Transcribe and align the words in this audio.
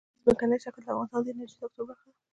ځمکنی 0.23 0.57
شکل 0.65 0.81
د 0.85 0.87
افغانستان 0.91 1.21
د 1.23 1.27
انرژۍ 1.33 1.55
سکتور 1.61 1.83
برخه 1.89 2.07
ده. 2.13 2.17